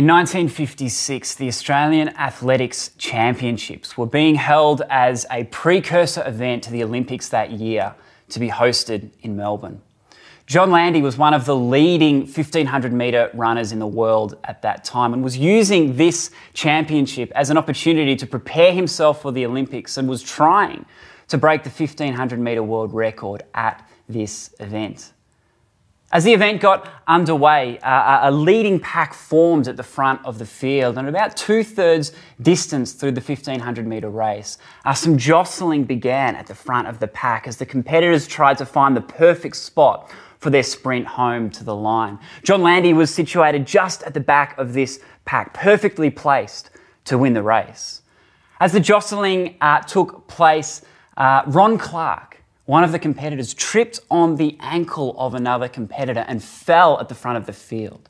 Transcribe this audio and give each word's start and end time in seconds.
In 0.00 0.06
1956, 0.06 1.34
the 1.34 1.46
Australian 1.46 2.08
Athletics 2.16 2.92
Championships 2.96 3.98
were 3.98 4.06
being 4.06 4.34
held 4.34 4.80
as 4.88 5.26
a 5.30 5.44
precursor 5.44 6.26
event 6.26 6.62
to 6.62 6.70
the 6.70 6.82
Olympics 6.82 7.28
that 7.28 7.50
year 7.50 7.94
to 8.30 8.40
be 8.40 8.48
hosted 8.48 9.10
in 9.20 9.36
Melbourne. 9.36 9.82
John 10.46 10.70
Landy 10.70 11.02
was 11.02 11.18
one 11.18 11.34
of 11.34 11.44
the 11.44 11.54
leading 11.54 12.20
1500 12.20 12.94
metre 12.94 13.30
runners 13.34 13.72
in 13.72 13.78
the 13.78 13.86
world 13.86 14.38
at 14.44 14.62
that 14.62 14.84
time 14.84 15.12
and 15.12 15.22
was 15.22 15.36
using 15.36 15.94
this 15.96 16.30
championship 16.54 17.30
as 17.34 17.50
an 17.50 17.58
opportunity 17.58 18.16
to 18.16 18.26
prepare 18.26 18.72
himself 18.72 19.20
for 19.20 19.32
the 19.32 19.44
Olympics 19.44 19.98
and 19.98 20.08
was 20.08 20.22
trying 20.22 20.86
to 21.28 21.36
break 21.36 21.62
the 21.62 21.68
1500 21.68 22.40
metre 22.40 22.62
world 22.62 22.94
record 22.94 23.42
at 23.52 23.86
this 24.08 24.54
event. 24.60 25.12
As 26.12 26.24
the 26.24 26.32
event 26.32 26.60
got 26.60 26.88
underway, 27.06 27.78
uh, 27.78 28.28
a 28.28 28.32
leading 28.32 28.80
pack 28.80 29.14
formed 29.14 29.68
at 29.68 29.76
the 29.76 29.84
front 29.84 30.20
of 30.24 30.40
the 30.40 30.46
field, 30.46 30.98
and 30.98 31.08
about 31.08 31.36
two 31.36 31.62
thirds 31.62 32.10
distance 32.42 32.94
through 32.94 33.12
the 33.12 33.20
1500 33.20 33.86
metre 33.86 34.10
race, 34.10 34.58
uh, 34.84 34.92
some 34.92 35.16
jostling 35.16 35.84
began 35.84 36.34
at 36.34 36.48
the 36.48 36.54
front 36.54 36.88
of 36.88 36.98
the 36.98 37.06
pack 37.06 37.46
as 37.46 37.58
the 37.58 37.66
competitors 37.66 38.26
tried 38.26 38.58
to 38.58 38.66
find 38.66 38.96
the 38.96 39.00
perfect 39.00 39.54
spot 39.54 40.10
for 40.38 40.50
their 40.50 40.64
sprint 40.64 41.06
home 41.06 41.48
to 41.50 41.62
the 41.62 41.76
line. 41.76 42.18
John 42.42 42.62
Landy 42.62 42.92
was 42.92 43.14
situated 43.14 43.64
just 43.64 44.02
at 44.02 44.12
the 44.12 44.20
back 44.20 44.58
of 44.58 44.72
this 44.72 44.98
pack, 45.26 45.54
perfectly 45.54 46.10
placed 46.10 46.70
to 47.04 47.18
win 47.18 47.34
the 47.34 47.42
race. 47.42 48.02
As 48.58 48.72
the 48.72 48.80
jostling 48.80 49.56
uh, 49.60 49.80
took 49.82 50.26
place, 50.26 50.82
uh, 51.16 51.42
Ron 51.46 51.78
Clarke, 51.78 52.39
one 52.70 52.84
of 52.84 52.92
the 52.92 53.00
competitors 53.00 53.52
tripped 53.52 53.98
on 54.12 54.36
the 54.36 54.56
ankle 54.60 55.16
of 55.18 55.34
another 55.34 55.66
competitor 55.66 56.24
and 56.28 56.40
fell 56.40 57.00
at 57.00 57.08
the 57.08 57.16
front 57.16 57.36
of 57.36 57.44
the 57.44 57.52
field. 57.52 58.08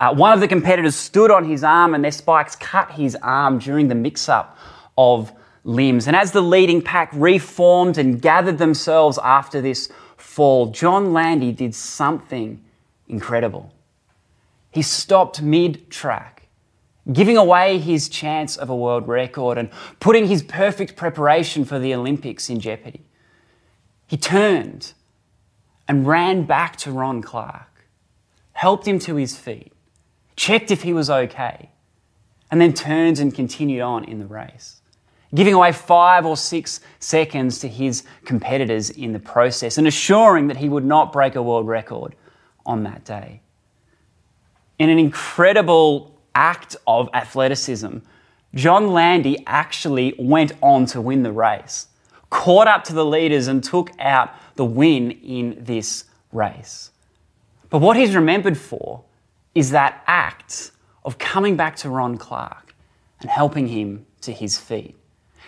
Uh, 0.00 0.12
one 0.12 0.32
of 0.32 0.40
the 0.40 0.48
competitors 0.48 0.96
stood 0.96 1.30
on 1.30 1.44
his 1.44 1.62
arm 1.62 1.94
and 1.94 2.02
their 2.02 2.10
spikes 2.10 2.56
cut 2.56 2.90
his 2.90 3.14
arm 3.22 3.60
during 3.60 3.86
the 3.86 3.94
mix 3.94 4.28
up 4.28 4.58
of 4.98 5.30
limbs. 5.62 6.08
And 6.08 6.16
as 6.16 6.32
the 6.32 6.40
leading 6.40 6.82
pack 6.82 7.10
reformed 7.12 7.96
and 7.96 8.20
gathered 8.20 8.58
themselves 8.58 9.20
after 9.22 9.60
this 9.60 9.88
fall, 10.16 10.72
John 10.72 11.12
Landy 11.12 11.52
did 11.52 11.72
something 11.72 12.60
incredible. 13.06 13.72
He 14.72 14.82
stopped 14.82 15.40
mid 15.40 15.90
track, 15.90 16.48
giving 17.12 17.36
away 17.36 17.78
his 17.78 18.08
chance 18.08 18.56
of 18.56 18.68
a 18.68 18.74
world 18.74 19.06
record 19.06 19.58
and 19.58 19.70
putting 20.00 20.26
his 20.26 20.42
perfect 20.42 20.96
preparation 20.96 21.64
for 21.64 21.78
the 21.78 21.94
Olympics 21.94 22.50
in 22.50 22.58
jeopardy. 22.58 23.04
He 24.12 24.18
turned 24.18 24.92
and 25.88 26.06
ran 26.06 26.42
back 26.42 26.76
to 26.80 26.92
Ron 26.92 27.22
Clarke, 27.22 27.86
helped 28.52 28.86
him 28.86 28.98
to 28.98 29.16
his 29.16 29.38
feet, 29.38 29.72
checked 30.36 30.70
if 30.70 30.82
he 30.82 30.92
was 30.92 31.08
okay, 31.08 31.70
and 32.50 32.60
then 32.60 32.74
turned 32.74 33.18
and 33.20 33.34
continued 33.34 33.80
on 33.80 34.04
in 34.04 34.18
the 34.18 34.26
race, 34.26 34.82
giving 35.34 35.54
away 35.54 35.72
five 35.72 36.26
or 36.26 36.36
six 36.36 36.80
seconds 36.98 37.58
to 37.60 37.68
his 37.68 38.04
competitors 38.26 38.90
in 38.90 39.14
the 39.14 39.18
process 39.18 39.78
and 39.78 39.86
assuring 39.86 40.48
that 40.48 40.58
he 40.58 40.68
would 40.68 40.84
not 40.84 41.10
break 41.10 41.34
a 41.34 41.42
world 41.42 41.66
record 41.66 42.14
on 42.66 42.82
that 42.82 43.06
day. 43.06 43.40
In 44.78 44.90
an 44.90 44.98
incredible 44.98 46.20
act 46.34 46.76
of 46.86 47.08
athleticism, 47.14 47.96
John 48.54 48.92
Landy 48.92 49.42
actually 49.46 50.14
went 50.18 50.52
on 50.60 50.84
to 50.84 51.00
win 51.00 51.22
the 51.22 51.32
race 51.32 51.86
caught 52.32 52.66
up 52.66 52.82
to 52.82 52.94
the 52.94 53.04
leaders 53.04 53.46
and 53.46 53.62
took 53.62 53.90
out 54.00 54.30
the 54.56 54.64
win 54.64 55.10
in 55.10 55.54
this 55.60 56.04
race. 56.32 56.90
But 57.68 57.78
what 57.78 57.94
he's 57.94 58.16
remembered 58.16 58.56
for 58.56 59.04
is 59.54 59.70
that 59.70 60.02
act 60.06 60.72
of 61.04 61.18
coming 61.18 61.56
back 61.56 61.76
to 61.76 61.90
Ron 61.90 62.16
Clarke 62.16 62.74
and 63.20 63.28
helping 63.28 63.66
him 63.68 64.06
to 64.22 64.32
his 64.32 64.56
feet. 64.56 64.96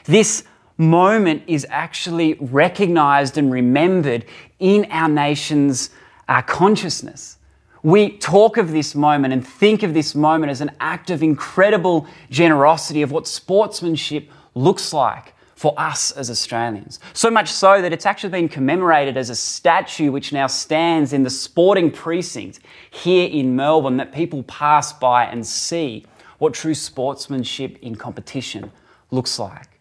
This 0.05 0.45
moment 0.77 1.45
is 1.47 1.67
actually 1.71 2.35
recognized 2.35 3.39
and 3.39 3.51
remembered 3.51 4.27
in 4.59 4.87
our 4.91 5.09
nation's 5.09 5.89
uh, 6.29 6.43
consciousness. 6.43 7.39
We 7.83 8.19
talk 8.19 8.59
of 8.59 8.73
this 8.73 8.95
moment 8.95 9.33
and 9.33 9.47
think 9.47 9.83
of 9.83 9.95
this 9.95 10.15
moment 10.15 10.51
as 10.51 10.61
an 10.61 10.73
act 10.81 11.09
of 11.09 11.23
incredible 11.23 12.07
generosity, 12.29 13.01
of 13.01 13.11
what 13.11 13.27
sportsmanship 13.27 14.31
looks 14.55 14.93
like 14.93 15.34
for 15.65 15.73
us 15.81 16.11
as 16.11 16.29
Australians. 16.29 17.01
So 17.15 17.31
much 17.31 17.51
so 17.51 17.81
that 17.81 17.91
it's 17.91 18.05
actually 18.05 18.29
been 18.29 18.51
commemorated 18.51 19.17
as 19.17 19.31
a 19.31 19.35
statue 19.35 20.13
which 20.13 20.31
now 20.31 20.47
stands 20.47 21.15
in 21.15 21.23
the 21.23 21.31
sporting 21.31 21.91
precinct 21.91 22.61
here 22.91 23.27
in 23.27 23.57
Melbourne 23.57 23.97
that 23.97 24.13
people 24.13 24.43
pass 24.43 24.93
by 24.93 25.25
and 25.25 25.47
see 25.47 26.05
what 26.37 26.53
true 26.53 26.75
sportsmanship 26.75 27.79
in 27.81 27.95
competition 27.95 28.73
looks 29.11 29.39
like. 29.39 29.81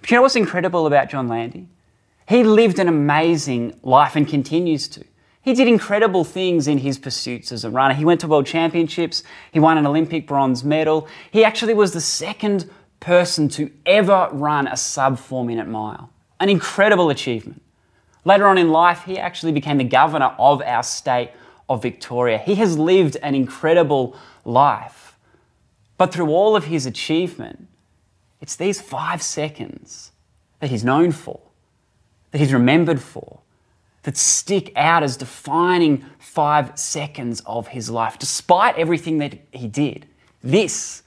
But 0.00 0.10
you 0.10 0.16
know 0.16 0.22
what's 0.22 0.34
incredible 0.34 0.88
about 0.88 1.08
John 1.08 1.28
Landy? 1.28 1.68
He 2.28 2.42
lived 2.42 2.80
an 2.80 2.88
amazing 2.88 3.78
life 3.84 4.16
and 4.16 4.26
continues 4.26 4.88
to. 4.88 5.04
He 5.42 5.54
did 5.54 5.68
incredible 5.68 6.24
things 6.24 6.66
in 6.66 6.78
his 6.78 6.98
pursuits 6.98 7.52
as 7.52 7.64
a 7.64 7.70
runner. 7.70 7.94
He 7.94 8.04
went 8.04 8.20
to 8.22 8.26
world 8.26 8.46
championships, 8.46 9.22
he 9.52 9.60
won 9.60 9.78
an 9.78 9.86
Olympic 9.86 10.26
bronze 10.26 10.64
medal. 10.64 11.06
He 11.30 11.44
actually 11.44 11.74
was 11.74 11.92
the 11.92 12.00
second 12.00 12.68
person 13.02 13.48
to 13.48 13.70
ever 13.84 14.28
run 14.32 14.66
a 14.68 14.76
sub 14.76 15.18
four 15.18 15.44
minute 15.44 15.68
mile. 15.68 16.08
An 16.40 16.48
incredible 16.48 17.10
achievement. 17.10 17.60
Later 18.24 18.46
on 18.46 18.56
in 18.56 18.70
life, 18.70 19.02
he 19.04 19.18
actually 19.18 19.52
became 19.52 19.78
the 19.78 19.84
governor 19.84 20.34
of 20.38 20.62
our 20.62 20.82
state 20.82 21.32
of 21.68 21.82
Victoria. 21.82 22.38
He 22.38 22.54
has 22.56 22.78
lived 22.78 23.16
an 23.16 23.34
incredible 23.34 24.16
life. 24.44 25.16
But 25.98 26.12
through 26.12 26.28
all 26.28 26.54
of 26.56 26.64
his 26.64 26.86
achievement, 26.86 27.66
it's 28.40 28.56
these 28.56 28.80
five 28.80 29.22
seconds 29.22 30.12
that 30.60 30.70
he's 30.70 30.84
known 30.84 31.12
for, 31.12 31.40
that 32.30 32.38
he's 32.38 32.52
remembered 32.52 33.00
for, 33.00 33.40
that 34.04 34.16
stick 34.16 34.72
out 34.76 35.02
as 35.02 35.16
defining 35.16 36.04
five 36.18 36.78
seconds 36.78 37.42
of 37.46 37.68
his 37.68 37.90
life, 37.90 38.18
despite 38.18 38.76
everything 38.76 39.18
that 39.18 39.38
he 39.52 39.66
did. 39.66 40.06
This 40.42 41.01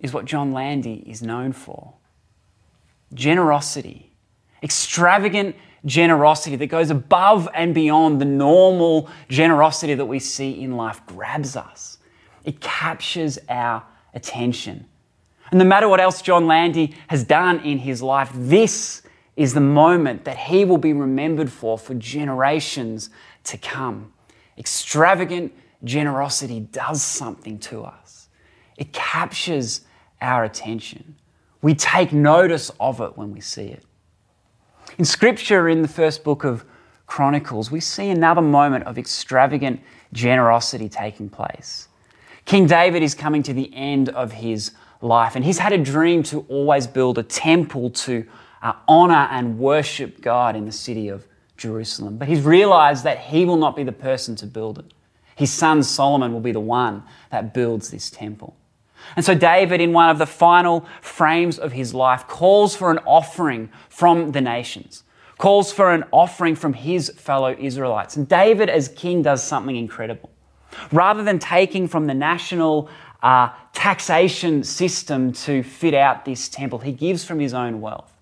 is 0.00 0.12
what 0.12 0.24
John 0.24 0.52
Landy 0.52 1.04
is 1.06 1.22
known 1.22 1.52
for 1.52 1.94
generosity, 3.14 4.12
extravagant 4.62 5.56
generosity 5.84 6.56
that 6.56 6.66
goes 6.66 6.90
above 6.90 7.48
and 7.54 7.74
beyond 7.74 8.20
the 8.20 8.24
normal 8.24 9.08
generosity 9.28 9.94
that 9.94 10.06
we 10.06 10.18
see 10.18 10.62
in 10.62 10.76
life 10.76 11.00
grabs 11.06 11.56
us. 11.56 11.98
It 12.44 12.60
captures 12.60 13.38
our 13.48 13.84
attention. 14.14 14.86
And 15.50 15.58
no 15.58 15.64
matter 15.64 15.88
what 15.88 16.00
else 16.00 16.22
John 16.22 16.46
Landy 16.46 16.94
has 17.08 17.24
done 17.24 17.60
in 17.60 17.78
his 17.78 18.02
life, 18.02 18.30
this 18.34 19.02
is 19.36 19.54
the 19.54 19.60
moment 19.60 20.24
that 20.24 20.36
he 20.36 20.64
will 20.64 20.78
be 20.78 20.92
remembered 20.92 21.50
for 21.50 21.78
for 21.78 21.94
generations 21.94 23.10
to 23.44 23.56
come. 23.56 24.12
Extravagant 24.58 25.52
generosity 25.82 26.60
does 26.60 27.02
something 27.02 27.58
to 27.58 27.82
us. 27.84 28.28
It 28.76 28.92
captures 28.92 29.82
our 30.20 30.44
attention. 30.44 31.16
We 31.62 31.74
take 31.74 32.12
notice 32.12 32.70
of 32.80 33.00
it 33.00 33.16
when 33.16 33.32
we 33.32 33.40
see 33.40 33.66
it. 33.66 33.84
In 34.98 35.04
Scripture, 35.04 35.68
in 35.68 35.82
the 35.82 35.88
first 35.88 36.24
book 36.24 36.44
of 36.44 36.64
Chronicles, 37.06 37.70
we 37.70 37.80
see 37.80 38.10
another 38.10 38.40
moment 38.40 38.84
of 38.84 38.98
extravagant 38.98 39.80
generosity 40.12 40.88
taking 40.88 41.28
place. 41.28 41.88
King 42.44 42.66
David 42.66 43.02
is 43.02 43.14
coming 43.14 43.42
to 43.44 43.52
the 43.52 43.72
end 43.74 44.08
of 44.10 44.32
his 44.32 44.72
life, 45.00 45.36
and 45.36 45.44
he's 45.44 45.58
had 45.58 45.72
a 45.72 45.78
dream 45.78 46.22
to 46.24 46.40
always 46.48 46.86
build 46.86 47.18
a 47.18 47.22
temple 47.22 47.90
to 47.90 48.26
uh, 48.62 48.72
honor 48.88 49.28
and 49.30 49.58
worship 49.58 50.20
God 50.20 50.56
in 50.56 50.66
the 50.66 50.72
city 50.72 51.08
of 51.08 51.26
Jerusalem. 51.56 52.16
But 52.16 52.28
he's 52.28 52.42
realized 52.42 53.04
that 53.04 53.18
he 53.18 53.44
will 53.44 53.56
not 53.56 53.76
be 53.76 53.84
the 53.84 53.92
person 53.92 54.36
to 54.36 54.46
build 54.46 54.78
it. 54.78 54.92
His 55.36 55.52
son 55.52 55.82
Solomon 55.82 56.32
will 56.32 56.40
be 56.40 56.52
the 56.52 56.60
one 56.60 57.02
that 57.30 57.54
builds 57.54 57.90
this 57.90 58.10
temple. 58.10 58.56
And 59.16 59.24
so, 59.24 59.34
David, 59.34 59.80
in 59.80 59.92
one 59.92 60.10
of 60.10 60.18
the 60.18 60.26
final 60.26 60.86
frames 61.00 61.58
of 61.58 61.72
his 61.72 61.94
life, 61.94 62.26
calls 62.28 62.76
for 62.76 62.90
an 62.90 62.98
offering 63.06 63.70
from 63.88 64.32
the 64.32 64.40
nations, 64.40 65.04
calls 65.38 65.72
for 65.72 65.92
an 65.92 66.04
offering 66.12 66.54
from 66.54 66.72
his 66.72 67.10
fellow 67.10 67.56
Israelites. 67.58 68.16
And 68.16 68.28
David, 68.28 68.68
as 68.68 68.88
king, 68.88 69.22
does 69.22 69.42
something 69.42 69.76
incredible. 69.76 70.30
Rather 70.92 71.22
than 71.22 71.38
taking 71.38 71.88
from 71.88 72.06
the 72.06 72.14
national 72.14 72.88
uh, 73.22 73.50
taxation 73.72 74.62
system 74.62 75.32
to 75.32 75.62
fit 75.62 75.94
out 75.94 76.24
this 76.24 76.48
temple, 76.48 76.78
he 76.78 76.92
gives 76.92 77.24
from 77.24 77.38
his 77.40 77.54
own 77.54 77.80
wealth. 77.80 78.12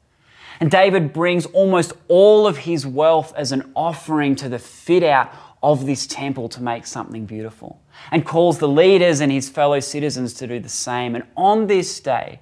And 0.60 0.70
David 0.70 1.12
brings 1.12 1.46
almost 1.46 1.92
all 2.08 2.46
of 2.46 2.58
his 2.58 2.86
wealth 2.86 3.32
as 3.36 3.52
an 3.52 3.70
offering 3.76 4.34
to 4.36 4.48
the 4.48 4.58
fit 4.58 5.02
out 5.02 5.32
of 5.62 5.86
this 5.86 6.06
temple 6.06 6.48
to 6.48 6.62
make 6.62 6.86
something 6.86 7.26
beautiful 7.26 7.80
and 8.10 8.24
calls 8.24 8.58
the 8.58 8.68
leaders 8.68 9.20
and 9.20 9.30
his 9.30 9.48
fellow 9.48 9.80
citizens 9.80 10.34
to 10.34 10.46
do 10.46 10.60
the 10.60 10.68
same. 10.68 11.14
And 11.14 11.24
on 11.36 11.66
this 11.66 12.00
day, 12.00 12.40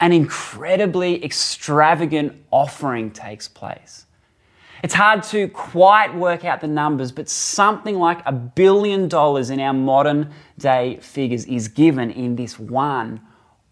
an 0.00 0.12
incredibly 0.12 1.22
extravagant 1.24 2.44
offering 2.50 3.10
takes 3.10 3.48
place. 3.48 4.06
It's 4.82 4.94
hard 4.94 5.24
to 5.24 5.48
quite 5.48 6.14
work 6.14 6.44
out 6.44 6.60
the 6.60 6.68
numbers, 6.68 7.10
but 7.10 7.28
something 7.28 7.96
like 7.96 8.20
a 8.24 8.32
billion 8.32 9.08
dollars 9.08 9.50
in 9.50 9.58
our 9.58 9.72
modern 9.72 10.32
day 10.56 10.98
figures 11.00 11.46
is 11.46 11.66
given 11.66 12.10
in 12.10 12.36
this 12.36 12.58
one 12.58 13.20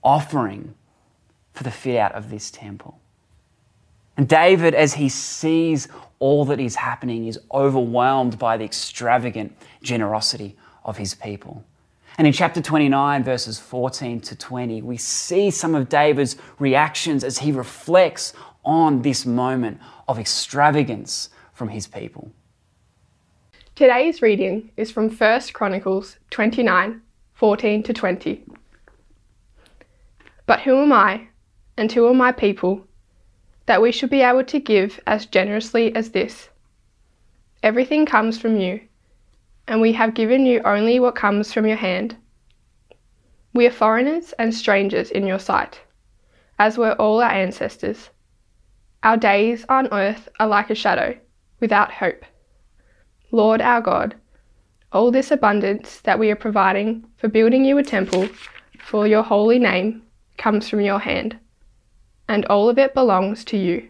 offering 0.03 0.75
for 1.53 1.63
the 1.63 1.71
fit 1.71 1.97
out 1.97 2.13
of 2.13 2.29
this 2.29 2.51
temple. 2.51 2.99
And 4.17 4.29
David, 4.29 4.75
as 4.75 4.95
he 4.95 5.09
sees 5.09 5.89
all 6.19 6.45
that 6.47 6.59
is 6.59 6.77
happening, 6.77 7.27
is 7.27 7.39
overwhelmed 7.53 8.39
by 8.39 8.57
the 8.57 8.65
extravagant 8.65 9.57
generosity 9.83 10.57
of 10.85 10.97
his 10.97 11.15
people. 11.15 11.65
And 12.19 12.27
in 12.27 12.33
chapter 12.33 12.63
29, 12.63 13.25
verses 13.25 13.59
14 13.59 14.21
to 14.21 14.37
20, 14.37 14.81
we 14.81 14.97
see 14.97 15.51
some 15.51 15.75
of 15.75 15.91
David's 15.91 16.37
reactions 16.59 17.25
as 17.25 17.39
he 17.39 17.53
reflects 17.53 18.33
on 18.65 19.03
this 19.03 19.27
moment 19.27 19.79
of 20.09 20.19
extravagance 20.19 21.29
from 21.53 21.69
his 21.69 21.87
people. 21.87 22.31
Today's 23.75 24.23
reading 24.23 24.71
is 24.79 24.91
from 24.91 25.11
1 25.11 25.41
Chronicles 25.53 26.17
29 26.31 27.03
14 27.35 27.83
to 27.83 27.93
20. 27.93 28.45
But 30.47 30.61
who 30.61 30.81
am 30.81 30.93
I, 30.93 31.29
and 31.77 31.93
who 31.93 32.07
are 32.07 32.15
my 32.15 32.33
people, 32.33 32.86
that 33.67 33.83
we 33.83 33.93
should 33.93 34.11
be 34.11 34.23
able 34.23 34.45
to 34.45 34.61
give 34.61 35.01
as 35.07 35.27
generously 35.27 35.95
as 35.95 36.11
this? 36.11 36.49
Everything 37.63 38.07
comes 38.07 38.39
from 38.39 38.59
you 38.59 38.81
and 39.69 39.81
we 39.81 39.93
have 39.93 40.15
given 40.15 40.47
you 40.47 40.61
only 40.65 41.01
what 41.01 41.15
comes 41.15 41.53
from 41.53 41.67
your 41.67 41.77
hand. 41.77 42.17
We 43.53 43.67
are 43.67 43.73
foreigners 43.73 44.33
and 44.39 44.55
strangers 44.55 45.11
in 45.11 45.27
your 45.27 45.39
sight, 45.39 45.81
as 46.59 46.79
were 46.79 46.93
all 46.93 47.21
our 47.21 47.31
ancestors. 47.31 48.11
Our 49.03 49.17
days 49.17 49.65
on 49.69 49.89
earth 49.93 50.29
are 50.39 50.47
like 50.47 50.71
a 50.71 50.75
shadow, 50.75 51.17
without 51.61 51.93
hope. 51.93 52.25
Lord 53.33 53.61
our 53.61 53.81
God, 53.81 54.15
all 54.93 55.11
this 55.11 55.31
abundance 55.31 56.01
that 56.01 56.19
we 56.19 56.31
are 56.31 56.37
providing 56.37 57.05
for 57.17 57.29
building 57.29 57.65
you 57.65 57.79
a 57.79 57.83
temple 57.83 58.29
for 58.79 59.07
your 59.07 59.23
holy 59.23 59.59
name 59.59 60.03
comes 60.39 60.69
from 60.69 60.81
your 60.81 61.01
hand, 61.01 61.39
and 62.29 62.45
all 62.47 62.69
of 62.69 62.79
it 62.79 62.95
belongs 62.95 63.45
to 63.47 63.57
you. 63.57 63.89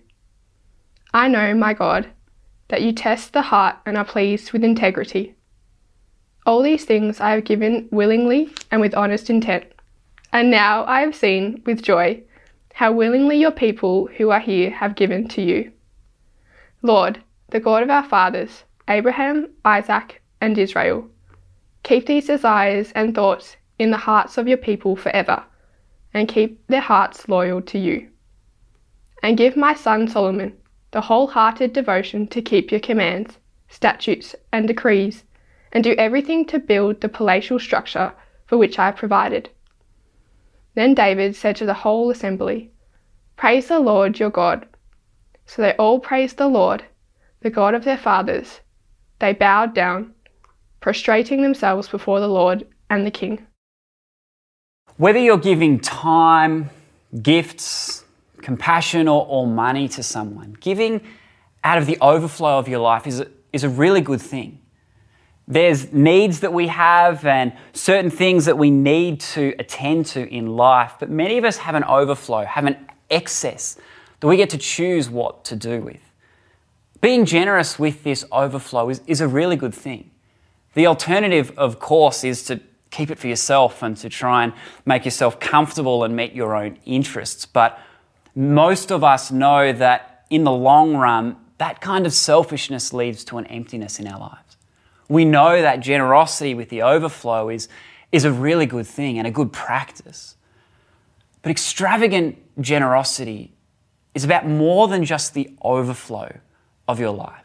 I 1.15 1.29
know, 1.29 1.55
my 1.55 1.73
God, 1.73 2.09
that 2.69 2.83
you 2.83 2.93
test 2.93 3.33
the 3.33 3.43
heart 3.43 3.77
and 3.87 3.97
are 3.97 4.05
pleased 4.05 4.53
with 4.53 4.65
integrity. 4.65 5.35
All 6.44 6.62
these 6.62 6.85
things 6.85 7.21
I 7.21 7.31
have 7.31 7.44
given 7.44 7.88
willingly 7.91 8.50
and 8.71 8.81
with 8.81 8.94
honest 8.94 9.31
intent. 9.31 9.65
And 10.33 10.50
now 10.50 10.85
I 10.85 11.00
have 11.00 11.15
seen 11.15 11.62
with 11.65 11.83
joy 11.83 12.23
how 12.75 12.93
willingly 12.93 13.38
your 13.38 13.53
people 13.53 14.06
who 14.17 14.31
are 14.31 14.41
here 14.41 14.71
have 14.71 14.97
given 14.97 15.29
to 15.29 15.43
you. 15.43 15.73
Lord, 16.82 17.23
the 17.49 17.61
God 17.61 17.82
of 17.82 17.91
our 17.91 18.05
fathers, 18.05 18.65
Abraham, 18.89 19.49
Isaac, 19.65 20.21
and 20.41 20.59
Israel, 20.59 21.09
keep 21.82 22.06
these 22.06 22.27
desires 22.27 22.93
and 22.94 23.15
thoughts 23.15 23.56
in 23.79 23.91
the 23.91 23.97
hearts 23.97 24.37
of 24.37 24.47
your 24.47 24.59
people 24.59 24.94
forever, 24.97 25.43
and 26.12 26.29
keep 26.29 26.67
their 26.67 26.81
hearts 26.81 27.29
loyal 27.29 27.62
to 27.62 27.79
you. 27.79 28.09
And 29.26 29.37
give 29.37 29.56
my 29.56 29.75
son 29.75 30.06
Solomon 30.06 30.56
the 30.93 31.00
wholehearted 31.00 31.73
devotion 31.73 32.28
to 32.28 32.40
keep 32.40 32.70
your 32.70 32.78
commands, 32.78 33.38
statutes, 33.69 34.37
and 34.52 34.69
decrees 34.69 35.25
and 35.73 35.82
do 35.82 35.96
everything 35.99 36.44
to 36.44 36.61
build 36.61 37.00
the 37.00 37.08
palatial 37.08 37.58
structure 37.58 38.12
for 38.46 38.56
which 38.56 38.78
I 38.78 38.87
have 38.87 38.94
provided. 38.94 39.50
Then 40.76 40.94
David 40.94 41.34
said 41.34 41.56
to 41.56 41.67
the 41.67 41.75
whole 41.75 42.08
assembly, 42.08 42.70
Praise 43.34 43.67
the 43.67 43.81
Lord 43.81 44.20
your 44.20 44.31
God. 44.31 44.64
So 45.44 45.61
they 45.61 45.72
all 45.72 45.99
praised 45.99 46.37
the 46.37 46.46
Lord, 46.46 46.84
the 47.40 47.50
God 47.50 47.75
of 47.75 47.82
their 47.82 47.99
fathers. 47.99 48.61
They 49.19 49.32
bowed 49.32 49.75
down, 49.75 50.14
prostrating 50.81 51.43
themselves 51.43 51.88
before 51.88 52.20
the 52.20 52.29
Lord 52.29 52.64
and 52.90 53.05
the 53.05 53.11
king. 53.11 53.44
Whether 54.99 55.19
you're 55.19 55.37
giving 55.37 55.81
time, 55.81 56.70
gifts, 57.20 58.05
compassion, 58.46 59.08
or, 59.08 59.26
or 59.28 59.44
money 59.44 59.88
to 59.88 60.04
someone, 60.04 60.56
giving 60.60 61.00
out 61.64 61.78
of 61.78 61.84
the 61.84 61.98
overflow 62.00 62.60
of 62.60 62.69
your 62.69 62.78
life 62.78 63.04
is 63.04 63.19
a, 63.19 63.26
is 63.52 63.64
a 63.64 63.69
really 63.69 64.00
good 64.00 64.22
thing. 64.22 64.60
There's 65.48 65.93
needs 65.93 66.38
that 66.38 66.52
we 66.52 66.69
have 66.69 67.26
and 67.26 67.52
certain 67.72 68.08
things 68.08 68.44
that 68.44 68.56
we 68.56 68.70
need 68.70 69.19
to 69.34 69.52
attend 69.58 70.06
to 70.14 70.32
in 70.32 70.56
life, 70.56 70.93
but 71.00 71.10
many 71.10 71.38
of 71.38 71.44
us 71.44 71.56
have 71.56 71.75
an 71.75 71.82
overflow, 71.82 72.44
have 72.44 72.66
an 72.66 72.76
excess 73.10 73.81
that 74.20 74.28
we 74.28 74.37
get 74.37 74.50
to 74.50 74.58
choose 74.58 75.10
what 75.10 75.44
to 75.46 75.56
do 75.56 75.81
with. 75.81 76.12
Being 77.00 77.25
generous 77.25 77.81
with 77.81 78.04
this 78.04 78.25
overflow 78.31 78.90
is, 78.90 79.00
is 79.08 79.20
a 79.20 79.26
really 79.26 79.56
good 79.56 79.75
thing. 79.75 80.12
The 80.75 80.87
alternative, 80.87 81.52
of 81.56 81.81
course, 81.81 82.22
is 82.22 82.44
to 82.44 82.60
keep 82.90 83.10
it 83.10 83.19
for 83.19 83.26
yourself 83.26 83.82
and 83.82 83.96
to 83.96 84.08
try 84.08 84.44
and 84.44 84.52
make 84.84 85.04
yourself 85.04 85.40
comfortable 85.40 86.04
and 86.04 86.14
meet 86.14 86.32
your 86.32 86.54
own 86.54 86.78
interests. 86.84 87.44
But 87.44 87.76
most 88.37 88.93
of 88.93 89.03
us 89.03 89.33
know 89.33 89.73
that 89.73 90.25
in 90.29 90.44
the 90.44 90.53
long 90.53 90.94
run, 90.97 91.37
that 91.59 91.81
kind 91.81 92.05
of 92.05 92.12
selfishness 92.12 92.93
leads 92.93 93.25
to 93.25 93.38
an 93.38 93.47
emptiness 93.47 93.99
in 93.99 94.06
our 94.06 94.21
lives. 94.21 94.56
We 95.09 95.25
know 95.25 95.62
that 95.62 95.81
generosity 95.81 96.55
with 96.55 96.69
the 96.69 96.83
overflow 96.83 97.49
is, 97.49 97.69
is 98.12 98.25
a 98.25 98.33
really 98.33 98.67
good 98.67 98.87
thing 98.87 99.19
and 99.19 99.27
a 99.27 99.31
good 99.31 99.53
practice. 99.53 100.37
But 101.41 101.50
extravagant 101.50 102.61
generosity 102.61 103.53
is 104.15 104.25
about 104.25 104.47
more 104.47 104.89
than 104.89 105.05
just 105.05 105.32
the 105.32 105.50
overflow 105.62 106.37
of 106.89 107.00
your 107.00 107.12
life. 107.12 107.44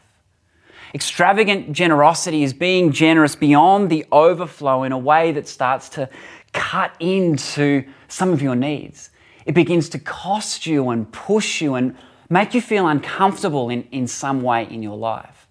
Extravagant 0.94 1.72
generosity 1.72 2.42
is 2.42 2.52
being 2.52 2.92
generous 2.92 3.34
beyond 3.34 3.88
the 3.88 4.04
overflow 4.12 4.82
in 4.82 4.92
a 4.92 4.98
way 4.98 5.32
that 5.32 5.48
starts 5.48 5.88
to 5.90 6.08
cut 6.52 6.94
into 7.00 7.84
some 8.08 8.30
of 8.30 8.42
your 8.42 8.54
needs. 8.54 9.08
It 9.46 9.54
begins 9.54 9.88
to 9.90 9.98
cost 9.98 10.66
you 10.66 10.90
and 10.90 11.10
push 11.12 11.60
you 11.60 11.74
and 11.74 11.96
make 12.28 12.54
you 12.54 12.60
feel 12.60 12.86
uncomfortable 12.86 13.68
in, 13.68 13.86
in 13.92 14.06
some 14.06 14.42
way 14.42 14.66
in 14.70 14.82
your 14.82 14.96
life. 14.96 15.48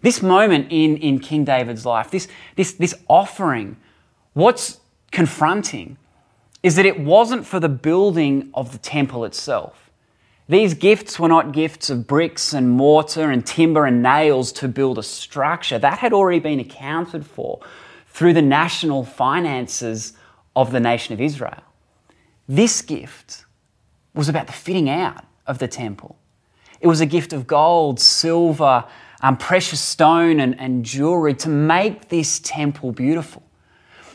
This 0.00 0.20
moment 0.20 0.66
in, 0.70 0.96
in 0.96 1.20
King 1.20 1.44
David's 1.44 1.86
life, 1.86 2.10
this, 2.10 2.28
this, 2.56 2.72
this 2.72 2.94
offering, 3.08 3.76
what's 4.32 4.80
confronting 5.10 5.96
is 6.62 6.76
that 6.76 6.86
it 6.86 7.00
wasn't 7.00 7.46
for 7.46 7.60
the 7.60 7.68
building 7.68 8.50
of 8.54 8.72
the 8.72 8.78
temple 8.78 9.24
itself. 9.24 9.90
These 10.48 10.74
gifts 10.74 11.18
were 11.18 11.28
not 11.28 11.52
gifts 11.52 11.88
of 11.88 12.06
bricks 12.06 12.52
and 12.52 12.70
mortar 12.70 13.30
and 13.30 13.46
timber 13.46 13.86
and 13.86 14.02
nails 14.02 14.52
to 14.52 14.68
build 14.68 14.98
a 14.98 15.02
structure. 15.02 15.78
That 15.78 15.98
had 15.98 16.12
already 16.12 16.40
been 16.40 16.60
accounted 16.60 17.24
for 17.24 17.60
through 18.08 18.34
the 18.34 18.42
national 18.42 19.04
finances 19.04 20.12
of 20.54 20.72
the 20.72 20.80
nation 20.80 21.14
of 21.14 21.20
Israel. 21.20 21.62
This 22.48 22.82
gift 22.82 23.44
was 24.14 24.28
about 24.28 24.46
the 24.46 24.52
fitting 24.52 24.88
out 24.90 25.24
of 25.46 25.58
the 25.58 25.68
temple. 25.68 26.18
It 26.80 26.86
was 26.86 27.00
a 27.00 27.06
gift 27.06 27.32
of 27.32 27.46
gold, 27.46 28.00
silver, 28.00 28.84
um, 29.20 29.36
precious 29.36 29.80
stone 29.80 30.40
and, 30.40 30.58
and 30.58 30.84
jewelry 30.84 31.34
to 31.34 31.48
make 31.48 32.08
this 32.08 32.40
temple 32.40 32.92
beautiful. 32.92 33.42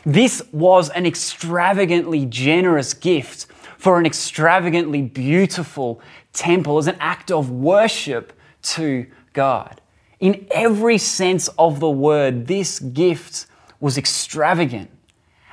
This 0.04 0.42
was 0.52 0.90
an 0.90 1.06
extravagantly 1.06 2.26
generous 2.26 2.94
gift 2.94 3.46
for 3.78 3.98
an 3.98 4.06
extravagantly 4.06 5.02
beautiful 5.02 6.00
temple 6.32 6.78
as 6.78 6.86
an 6.86 6.96
act 7.00 7.30
of 7.30 7.50
worship 7.50 8.32
to 8.62 9.06
God. 9.32 9.80
In 10.20 10.46
every 10.50 10.98
sense 10.98 11.48
of 11.58 11.80
the 11.80 11.90
word, 11.90 12.46
this 12.46 12.80
gift 12.80 13.46
was 13.80 13.96
extravagant. 13.96 14.90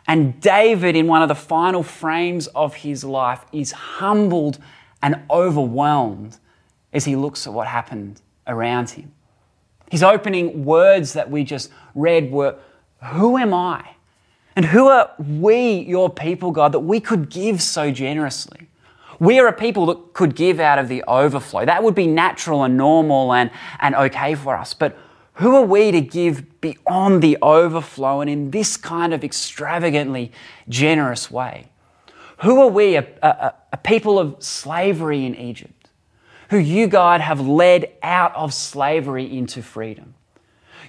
And 0.07 0.39
David, 0.39 0.95
in 0.95 1.07
one 1.07 1.21
of 1.21 1.29
the 1.29 1.35
final 1.35 1.83
frames 1.83 2.47
of 2.47 2.75
his 2.75 3.03
life, 3.03 3.43
is 3.51 3.71
humbled 3.71 4.59
and 5.01 5.21
overwhelmed 5.29 6.37
as 6.93 7.05
he 7.05 7.15
looks 7.15 7.47
at 7.47 7.53
what 7.53 7.67
happened 7.67 8.21
around 8.47 8.91
him. 8.91 9.11
His 9.89 10.03
opening 10.03 10.65
words 10.65 11.13
that 11.13 11.29
we 11.29 11.43
just 11.43 11.71
read 11.93 12.31
were, 12.31 12.55
Who 13.13 13.37
am 13.37 13.53
I? 13.53 13.95
And 14.55 14.65
who 14.65 14.87
are 14.87 15.11
we, 15.17 15.79
your 15.79 16.09
people, 16.09 16.51
God, 16.51 16.71
that 16.71 16.79
we 16.79 16.99
could 16.99 17.29
give 17.29 17.61
so 17.61 17.91
generously? 17.91 18.69
We 19.19 19.39
are 19.39 19.47
a 19.47 19.53
people 19.53 19.85
that 19.87 20.13
could 20.13 20.35
give 20.35 20.59
out 20.59 20.79
of 20.79 20.87
the 20.87 21.03
overflow. 21.07 21.65
That 21.65 21.83
would 21.83 21.95
be 21.95 22.07
natural 22.07 22.63
and 22.63 22.77
normal 22.77 23.33
and, 23.33 23.49
and 23.79 23.95
okay 23.95 24.35
for 24.35 24.55
us. 24.55 24.73
But 24.73 24.97
who 25.35 25.55
are 25.55 25.65
we 25.65 25.91
to 25.91 26.01
give 26.01 26.61
beyond 26.61 27.21
the 27.21 27.37
overflow 27.41 28.21
and 28.21 28.29
in 28.29 28.51
this 28.51 28.77
kind 28.77 29.13
of 29.13 29.23
extravagantly 29.23 30.31
generous 30.69 31.29
way? 31.29 31.67
Who 32.43 32.59
are 32.61 32.69
we, 32.69 32.95
a, 32.95 33.07
a, 33.21 33.53
a 33.73 33.77
people 33.77 34.19
of 34.19 34.43
slavery 34.43 35.25
in 35.25 35.35
Egypt? 35.35 35.75
who 36.49 36.57
you, 36.57 36.87
God, 36.87 37.21
have 37.21 37.39
led 37.41 37.91
out 38.03 38.35
of 38.35 38.53
slavery 38.53 39.37
into 39.37 39.61
freedom. 39.61 40.13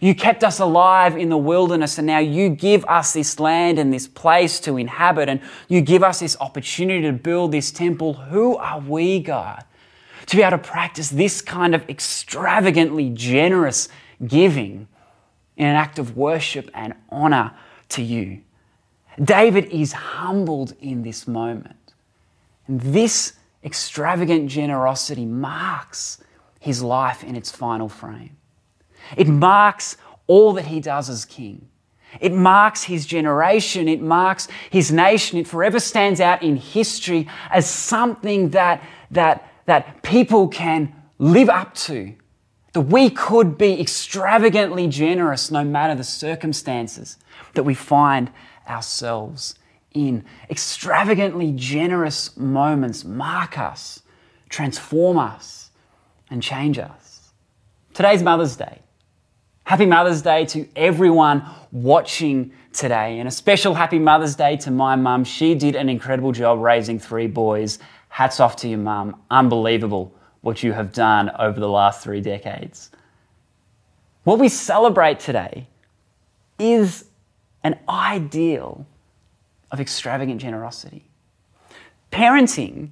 You 0.01 0.15
kept 0.15 0.45
us 0.45 0.61
alive 0.61 1.17
in 1.17 1.31
the 1.31 1.39
wilderness, 1.39 1.97
and 1.97 2.07
now 2.07 2.19
you 2.19 2.51
give 2.51 2.85
us 2.85 3.15
this 3.15 3.41
land 3.41 3.79
and 3.79 3.93
this 3.93 4.07
place 4.07 4.61
to 4.61 4.77
inhabit, 4.77 5.29
and 5.31 5.41
you 5.69 5.81
give 5.81 6.03
us 6.03 6.21
this 6.21 6.37
opportunity 6.41 7.03
to 7.03 7.13
build 7.13 7.53
this 7.53 7.71
temple. 7.71 8.13
Who 8.15 8.57
are 8.57 8.81
we, 8.81 9.21
God, 9.21 9.65
to 10.27 10.37
be 10.37 10.43
able 10.43 10.59
to 10.59 10.63
practice 10.63 11.09
this 11.09 11.41
kind 11.41 11.75
of 11.75 11.89
extravagantly 11.89 13.09
generous 13.11 13.89
giving 14.25 14.89
in 15.57 15.67
an 15.67 15.77
act 15.77 15.99
of 15.99 16.17
worship 16.17 16.71
and 16.75 16.95
honor 17.11 17.55
to 17.91 18.03
you. 18.03 18.43
David 19.23 19.67
is 19.67 19.93
humbled 19.93 20.75
in 20.81 21.03
this 21.03 21.27
moment. 21.27 21.95
And 22.67 22.81
this 22.81 23.35
extravagant 23.65 24.51
generosity 24.51 25.25
marks 25.25 26.19
his 26.61 26.83
life 26.83 27.25
in 27.25 27.37
its 27.37 27.51
final 27.51 27.89
frame. 27.89 28.37
It 29.17 29.29
marks 29.29 29.97
all 30.27 30.53
that 30.55 30.67
he 30.67 30.81
does 30.81 31.09
as 31.09 31.25
king. 31.25 31.69
It 32.21 32.33
marks 32.33 32.85
his 32.85 33.07
generation. 33.07 33.89
It 33.89 34.01
marks 34.01 34.49
his 34.71 34.91
nation. 34.93 35.39
It 35.39 35.47
forever 35.47 35.81
stands 35.81 36.21
out 36.21 36.43
in 36.43 36.57
history 36.57 37.29
as 37.51 37.69
something 37.69 38.51
that, 38.51 38.83
that, 39.11 39.51
that 39.67 40.03
people 40.03 40.49
can 40.49 40.95
live 41.19 41.49
up 41.49 41.75
to. 41.75 42.15
That 42.77 42.83
we 42.83 43.09
could 43.09 43.57
be 43.57 43.81
extravagantly 43.81 44.87
generous 44.87 45.51
no 45.51 45.65
matter 45.65 45.95
the 45.95 46.05
circumstances 46.05 47.17
that 47.55 47.63
we 47.63 47.73
find 47.73 48.31
ourselves 48.69 49.55
in. 49.95 50.27
Extravagantly 50.51 51.53
generous 51.53 52.37
moments 52.37 53.03
mark 53.03 53.59
us, 53.59 54.03
transform 54.51 55.17
us, 55.17 55.71
and 56.29 56.43
change 56.43 56.79
us. 56.79 57.33
Today's 57.95 58.23
Mother's 58.23 58.57
Day. 58.57 58.83
Happy 59.65 59.87
Mother's 59.87 60.21
Day 60.21 60.45
to 60.45 60.69
everyone 60.77 61.49
watching 61.73 62.53
today, 62.75 63.19
and 63.21 63.27
a 63.27 63.33
special 63.33 63.73
Happy 63.73 63.99
Mother's 63.99 64.35
Day 64.35 64.59
to 64.59 64.71
my 64.71 64.97
mum. 64.97 65.25
She 65.25 65.55
did 65.55 65.77
an 65.77 65.89
incredible 65.89 66.33
job 66.33 66.61
raising 66.61 66.99
three 66.99 67.27
boys. 67.27 67.79
Hats 68.11 68.39
off 68.39 68.55
to 68.57 68.69
your 68.69 68.81
mum. 68.81 69.23
Unbelievable 69.31 70.16
what 70.47 70.63
you 70.63 70.73
have 70.73 70.93
done 70.93 71.29
over 71.41 71.59
the 71.59 71.69
last 71.69 72.05
three 72.05 72.21
decades. 72.21 72.91
What 74.23 74.39
we 74.39 74.49
celebrate 74.49 75.19
today 75.19 75.67
is 76.57 77.07
an 77.65 77.77
ideal 77.89 78.87
of 79.73 79.81
extravagant 79.81 80.41
generosity. 80.41 81.05
Parenting 82.13 82.91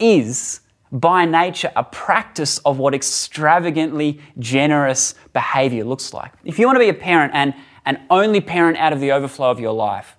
is 0.00 0.62
by 0.90 1.26
nature 1.26 1.70
a 1.76 1.84
practice 1.84 2.58
of 2.58 2.78
what 2.78 2.92
extravagantly 2.92 4.18
generous 4.40 5.14
behavior 5.32 5.84
looks 5.84 6.12
like. 6.12 6.32
If 6.44 6.58
you 6.58 6.66
want 6.66 6.74
to 6.74 6.80
be 6.80 6.88
a 6.88 6.94
parent 6.94 7.32
and 7.36 7.54
an 7.86 8.00
only 8.10 8.40
parent 8.40 8.78
out 8.78 8.92
of 8.92 8.98
the 8.98 9.12
overflow 9.12 9.48
of 9.52 9.60
your 9.60 9.72
life, 9.72 10.16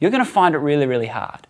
you're 0.00 0.10
going 0.10 0.24
to 0.24 0.28
find 0.28 0.56
it 0.56 0.58
really, 0.58 0.86
really 0.86 1.06
hard. 1.06 1.46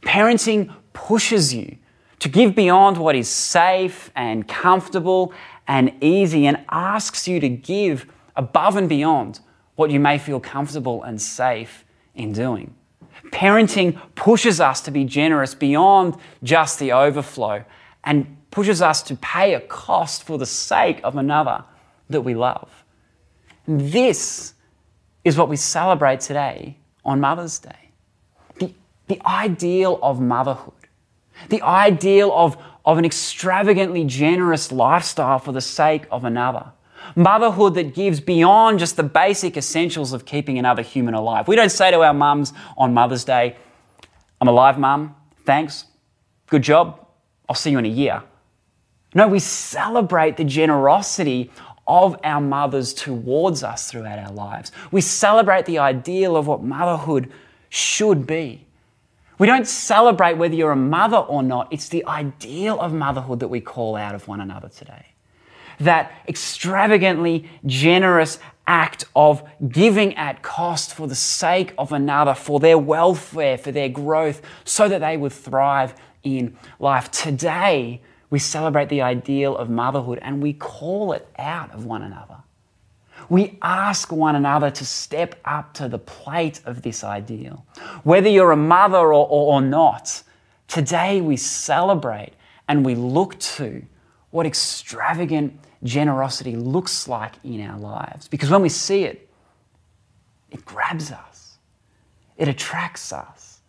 Parenting 0.00 0.74
pushes 0.94 1.52
you 1.52 1.76
to 2.18 2.28
give 2.28 2.54
beyond 2.54 2.96
what 2.96 3.14
is 3.14 3.28
safe 3.28 4.10
and 4.16 4.46
comfortable 4.48 5.32
and 5.68 5.92
easy 6.00 6.46
and 6.46 6.64
asks 6.70 7.28
you 7.28 7.40
to 7.40 7.48
give 7.48 8.06
above 8.36 8.76
and 8.76 8.88
beyond 8.88 9.40
what 9.74 9.90
you 9.90 10.00
may 10.00 10.18
feel 10.18 10.40
comfortable 10.40 11.02
and 11.02 11.20
safe 11.20 11.84
in 12.14 12.32
doing. 12.32 12.74
Parenting 13.30 14.00
pushes 14.14 14.60
us 14.60 14.80
to 14.82 14.90
be 14.90 15.04
generous 15.04 15.54
beyond 15.54 16.16
just 16.42 16.78
the 16.78 16.92
overflow 16.92 17.64
and 18.04 18.36
pushes 18.50 18.80
us 18.80 19.02
to 19.02 19.16
pay 19.16 19.54
a 19.54 19.60
cost 19.60 20.22
for 20.22 20.38
the 20.38 20.46
sake 20.46 21.00
of 21.04 21.16
another 21.16 21.64
that 22.08 22.22
we 22.22 22.34
love. 22.34 22.84
And 23.66 23.80
this 23.92 24.54
is 25.24 25.36
what 25.36 25.48
we 25.48 25.56
celebrate 25.56 26.20
today 26.20 26.76
on 27.04 27.20
Mother's 27.20 27.58
Day. 27.58 27.90
The, 28.58 28.72
the 29.08 29.20
ideal 29.26 29.98
of 30.02 30.20
motherhood, 30.20 30.85
the 31.48 31.62
ideal 31.62 32.32
of, 32.32 32.56
of 32.84 32.98
an 32.98 33.04
extravagantly 33.04 34.04
generous 34.04 34.72
lifestyle 34.72 35.38
for 35.38 35.52
the 35.52 35.60
sake 35.60 36.06
of 36.10 36.24
another. 36.24 36.72
Motherhood 37.14 37.74
that 37.74 37.94
gives 37.94 38.20
beyond 38.20 38.78
just 38.78 38.96
the 38.96 39.02
basic 39.02 39.56
essentials 39.56 40.12
of 40.12 40.24
keeping 40.24 40.58
another 40.58 40.82
human 40.82 41.14
alive. 41.14 41.46
We 41.46 41.56
don't 41.56 41.70
say 41.70 41.90
to 41.90 42.00
our 42.02 42.14
mums 42.14 42.52
on 42.76 42.94
Mother's 42.94 43.24
Day, 43.24 43.56
I'm 44.40 44.48
alive, 44.48 44.78
mum, 44.78 45.14
thanks, 45.44 45.84
good 46.48 46.62
job, 46.62 47.06
I'll 47.48 47.54
see 47.54 47.70
you 47.70 47.78
in 47.78 47.84
a 47.84 47.88
year. 47.88 48.22
No, 49.14 49.28
we 49.28 49.38
celebrate 49.38 50.36
the 50.36 50.44
generosity 50.44 51.50
of 51.86 52.16
our 52.24 52.40
mothers 52.40 52.92
towards 52.92 53.62
us 53.62 53.90
throughout 53.90 54.18
our 54.18 54.32
lives. 54.32 54.72
We 54.90 55.00
celebrate 55.00 55.66
the 55.66 55.78
ideal 55.78 56.36
of 56.36 56.46
what 56.46 56.62
motherhood 56.62 57.32
should 57.68 58.26
be. 58.26 58.65
We 59.38 59.46
don't 59.46 59.66
celebrate 59.66 60.38
whether 60.38 60.54
you're 60.54 60.72
a 60.72 60.76
mother 60.76 61.18
or 61.18 61.42
not, 61.42 61.72
it's 61.72 61.88
the 61.88 62.06
ideal 62.06 62.80
of 62.80 62.92
motherhood 62.92 63.40
that 63.40 63.48
we 63.48 63.60
call 63.60 63.96
out 63.96 64.14
of 64.14 64.28
one 64.28 64.40
another 64.40 64.68
today 64.68 65.06
that 65.80 66.12
extravagantly 66.28 67.48
generous 67.64 68.38
act 68.66 69.04
of 69.14 69.48
giving 69.68 70.14
at 70.16 70.42
cost 70.42 70.94
for 70.94 71.06
the 71.06 71.14
sake 71.14 71.72
of 71.78 71.92
another, 71.92 72.34
for 72.34 72.58
their 72.58 72.78
welfare, 72.78 73.56
for 73.56 73.70
their 73.72 73.88
growth, 73.88 74.42
so 74.64 74.88
that 74.88 75.00
they 75.00 75.16
would 75.16 75.32
thrive 75.32 75.94
in 76.22 76.56
life. 76.80 77.10
Today, 77.10 78.00
we 78.30 78.38
celebrate 78.38 78.88
the 78.88 79.02
ideal 79.02 79.56
of 79.56 79.70
motherhood 79.70 80.18
and 80.22 80.42
we 80.42 80.52
call 80.52 81.12
it 81.12 81.28
out 81.38 81.72
of 81.72 81.84
one 81.84 82.02
another. 82.02 82.35
We 83.28 83.58
ask 83.62 84.12
one 84.12 84.36
another 84.36 84.70
to 84.70 84.84
step 84.84 85.40
up 85.44 85.74
to 85.74 85.88
the 85.88 85.98
plate 85.98 86.60
of 86.64 86.82
this 86.82 87.02
ideal. 87.02 87.64
Whether 88.04 88.28
you're 88.28 88.52
a 88.52 88.56
mother 88.56 88.98
or, 88.98 89.26
or, 89.26 89.54
or 89.54 89.60
not, 89.60 90.22
today 90.68 91.20
we 91.20 91.36
celebrate 91.36 92.32
and 92.68 92.84
we 92.84 92.94
look 92.94 93.38
to 93.38 93.82
what 94.30 94.46
extravagant 94.46 95.58
generosity 95.82 96.56
looks 96.56 97.08
like 97.08 97.34
in 97.44 97.60
our 97.60 97.78
lives. 97.78 98.28
Because 98.28 98.50
when 98.50 98.62
we 98.62 98.68
see 98.68 99.04
it, 99.04 99.28
it 100.50 100.64
grabs 100.64 101.10
us, 101.10 101.58
it 102.36 102.48
attracts 102.48 103.12
us, 103.12 103.60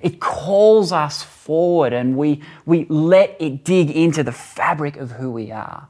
it 0.00 0.20
calls 0.20 0.92
us 0.92 1.22
forward, 1.22 1.92
and 1.92 2.16
we, 2.16 2.42
we 2.64 2.86
let 2.88 3.36
it 3.40 3.64
dig 3.64 3.90
into 3.90 4.22
the 4.22 4.32
fabric 4.32 4.96
of 4.96 5.12
who 5.12 5.30
we 5.30 5.52
are. 5.52 5.88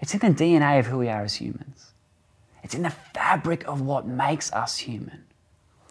It's 0.00 0.14
in 0.14 0.20
the 0.20 0.28
DNA 0.28 0.78
of 0.78 0.86
who 0.86 0.98
we 0.98 1.08
are 1.08 1.22
as 1.22 1.34
humans, 1.34 1.92
it's 2.64 2.74
in 2.74 2.82
the 2.82 2.90
fabric 2.90 3.62
of 3.68 3.82
what 3.82 4.06
makes 4.06 4.50
us 4.52 4.78
human. 4.78 5.26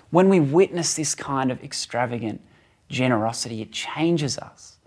When 0.10 0.28
we 0.28 0.40
witness 0.40 0.96
this 0.96 1.14
kind 1.14 1.52
of 1.52 1.64
extravagant 1.64 2.42
generosity, 2.90 3.62
it 3.62 3.72
changes 3.72 4.38
us, 4.40 4.78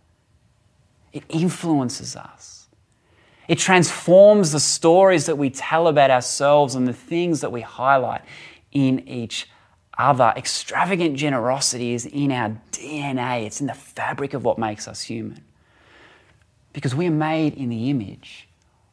it 1.12 1.22
influences 1.28 2.16
us. 2.16 2.66
It 3.48 3.58
transforms 3.58 4.50
the 4.50 4.58
stories 4.58 5.26
that 5.26 5.38
we 5.38 5.50
tell 5.50 5.86
about 5.86 6.10
ourselves 6.10 6.74
and 6.74 6.88
the 6.88 6.92
things 6.92 7.42
that 7.42 7.52
we 7.52 7.60
highlight 7.60 8.22
in 8.72 9.08
each 9.08 9.48
other. 9.96 10.32
Extravagant 10.36 11.16
generosity 11.16 11.94
is 11.94 12.06
in 12.06 12.32
our 12.32 12.60
DNA, 12.72 13.46
it's 13.46 13.60
in 13.60 13.68
the 13.68 13.74
fabric 13.74 14.34
of 14.34 14.42
what 14.42 14.58
makes 14.58 14.88
us 14.88 15.02
human. 15.02 15.44
Because 16.72 16.92
we 16.92 17.06
are 17.06 17.12
made 17.12 17.54
in 17.54 17.68
the 17.68 17.88
image 17.88 18.48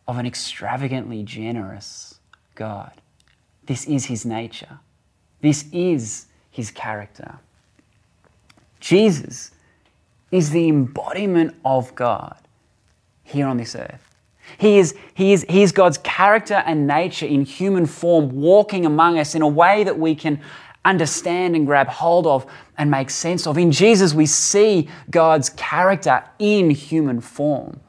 of 0.07 0.19
an 0.19 0.27
extravagantly 0.27 1.23
generous 1.23 2.12
God. 2.55 2.91
This 3.65 3.85
is 3.85 4.05
his 4.05 4.25
nature, 4.25 4.79
this 5.41 5.65
is 5.71 6.27
his 6.51 6.71
character. 6.71 7.39
Jesus 8.79 9.51
is 10.31 10.49
the 10.49 10.67
embodiment 10.67 11.55
of 11.63 11.95
God 11.95 12.35
here 13.23 13.47
on 13.47 13.55
this 13.55 13.75
earth. 13.75 14.13
He 14.57 14.77
is, 14.77 14.95
he, 15.13 15.31
is, 15.31 15.45
he 15.47 15.63
is 15.63 15.71
God's 15.71 15.97
character 15.99 16.55
and 16.65 16.85
nature 16.85 17.25
in 17.25 17.45
human 17.45 17.85
form, 17.85 18.29
walking 18.29 18.85
among 18.85 19.17
us 19.17 19.35
in 19.35 19.41
a 19.41 19.47
way 19.47 19.83
that 19.85 19.97
we 19.97 20.15
can 20.15 20.41
understand 20.85 21.55
and 21.55 21.65
grab 21.65 21.87
hold 21.87 22.27
of 22.27 22.45
and 22.77 22.91
make 22.91 23.09
sense 23.09 23.47
of. 23.47 23.57
In 23.57 23.71
Jesus, 23.71 24.13
we 24.13 24.25
see 24.25 24.89
God's 25.09 25.49
character 25.51 26.23
in 26.39 26.69
human 26.69 27.21
form. 27.21 27.79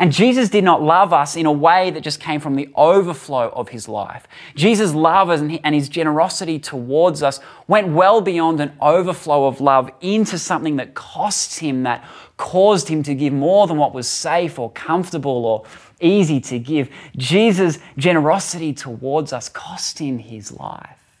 And 0.00 0.12
Jesus 0.12 0.48
did 0.48 0.62
not 0.62 0.80
love 0.80 1.12
us 1.12 1.34
in 1.34 1.44
a 1.44 1.52
way 1.52 1.90
that 1.90 2.02
just 2.04 2.20
came 2.20 2.38
from 2.38 2.54
the 2.54 2.70
overflow 2.76 3.48
of 3.48 3.70
his 3.70 3.88
life. 3.88 4.28
Jesus' 4.54 4.94
love 4.94 5.28
and 5.28 5.74
his 5.74 5.88
generosity 5.88 6.60
towards 6.60 7.20
us 7.20 7.40
went 7.66 7.88
well 7.88 8.20
beyond 8.20 8.60
an 8.60 8.76
overflow 8.80 9.46
of 9.46 9.60
love 9.60 9.90
into 10.00 10.38
something 10.38 10.76
that 10.76 10.94
costs 10.94 11.58
him, 11.58 11.82
that 11.82 12.04
caused 12.36 12.86
him 12.86 13.02
to 13.02 13.14
give 13.14 13.32
more 13.32 13.66
than 13.66 13.76
what 13.76 13.92
was 13.92 14.06
safe 14.06 14.56
or 14.56 14.70
comfortable 14.70 15.44
or 15.44 15.64
easy 16.00 16.40
to 16.42 16.60
give. 16.60 16.90
Jesus' 17.16 17.80
generosity 17.96 18.72
towards 18.72 19.32
us 19.32 19.48
cost 19.48 19.98
him 19.98 20.18
his 20.18 20.52
life. 20.52 21.18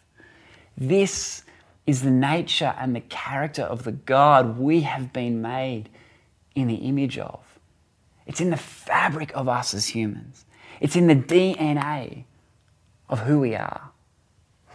This 0.76 1.42
is 1.84 2.02
the 2.02 2.12
nature 2.12 2.76
and 2.78 2.94
the 2.94 3.00
character 3.00 3.62
of 3.62 3.82
the 3.82 3.90
God 3.90 4.56
we 4.56 4.82
have 4.82 5.12
been 5.12 5.42
made 5.42 5.88
in 6.54 6.68
the 6.68 6.76
image 6.76 7.18
of. 7.18 7.40
It's 8.28 8.40
in 8.40 8.50
the 8.50 8.56
fabric 8.56 9.32
of 9.34 9.48
us 9.48 9.74
as 9.74 9.88
humans. 9.88 10.44
It's 10.80 10.94
in 10.94 11.08
the 11.08 11.16
DNA 11.16 12.24
of 13.08 13.20
who 13.20 13.40
we 13.40 13.56
are. 13.56 13.90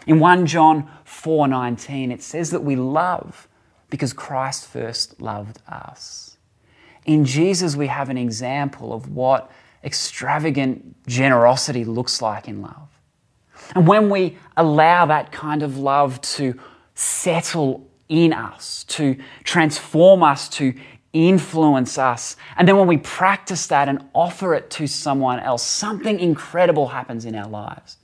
In 0.05 0.19
1 0.19 0.45
John 0.47 0.89
4:19 1.05 2.11
it 2.11 2.21
says 2.21 2.49
that 2.49 2.63
we 2.63 2.75
love 2.75 3.47
because 3.89 4.11
Christ 4.11 4.65
first 4.65 5.21
loved 5.21 5.59
us. 5.67 6.31
in 7.05 7.25
Jesus, 7.25 7.75
we 7.75 7.87
have 7.87 8.09
an 8.09 8.17
example 8.17 8.93
of 8.93 9.09
what 9.09 9.51
extravagant 9.83 10.95
generosity 11.05 11.83
looks 11.83 12.21
like 12.21 12.47
in 12.47 12.61
love. 12.61 12.87
And 13.75 13.85
when 13.85 14.09
we 14.09 14.37
allow 14.55 15.05
that 15.07 15.31
kind 15.31 15.63
of 15.63 15.77
love 15.77 16.21
to 16.21 16.57
settle 16.95 17.85
in 18.07 18.31
us, 18.31 18.85
to 18.85 19.17
transform 19.43 20.23
us, 20.23 20.47
to 20.49 20.73
influence 21.13 21.97
us, 21.97 22.35
and 22.57 22.67
then 22.67 22.77
when 22.77 22.87
we 22.87 22.97
practice 22.97 23.67
that 23.67 23.87
and 23.87 24.03
offer 24.13 24.55
it 24.55 24.69
to 24.71 24.87
someone 24.87 25.39
else, 25.39 25.63
something 25.63 26.19
incredible 26.19 26.87
happens 26.87 27.25
in 27.25 27.35
our 27.35 27.47
lives. 27.47 27.97